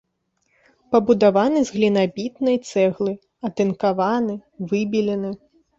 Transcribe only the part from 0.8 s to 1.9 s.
Пабудаваны з